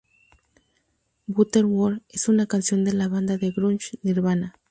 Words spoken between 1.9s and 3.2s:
es una canción de la